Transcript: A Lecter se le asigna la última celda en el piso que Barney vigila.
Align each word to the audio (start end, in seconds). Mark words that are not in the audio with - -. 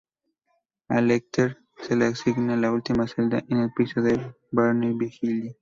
A 0.87 0.99
Lecter 0.99 1.59
se 1.77 1.95
le 1.95 2.05
asigna 2.07 2.55
la 2.57 2.71
última 2.71 3.07
celda 3.07 3.43
en 3.49 3.59
el 3.59 3.71
piso 3.71 4.01
que 4.01 4.19
Barney 4.51 4.93
vigila. 4.97 5.49